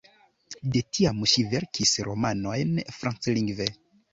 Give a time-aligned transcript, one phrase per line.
[0.75, 3.73] De tiam ŝi verkis romanojn franclingve.